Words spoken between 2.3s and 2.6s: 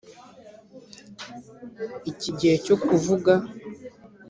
gihe